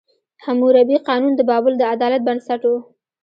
حموربي 0.45 0.97
قانون 1.07 1.33
د 1.35 1.41
بابل 1.49 1.73
د 1.77 1.83
عدالت 1.93 2.21
بنسټ 2.27 2.61
و. 2.65 2.71